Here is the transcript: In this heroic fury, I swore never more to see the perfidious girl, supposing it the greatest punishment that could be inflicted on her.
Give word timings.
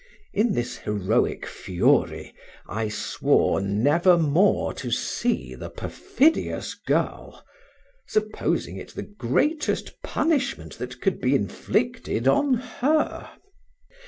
In 0.33 0.53
this 0.53 0.77
heroic 0.77 1.45
fury, 1.45 2.33
I 2.67 2.89
swore 2.89 3.61
never 3.61 4.17
more 4.17 4.73
to 4.73 4.89
see 4.89 5.53
the 5.53 5.69
perfidious 5.69 6.73
girl, 6.73 7.45
supposing 8.07 8.77
it 8.77 8.95
the 8.95 9.03
greatest 9.03 10.01
punishment 10.01 10.79
that 10.79 11.01
could 11.01 11.21
be 11.21 11.35
inflicted 11.35 12.27
on 12.27 12.55
her. 12.55 13.29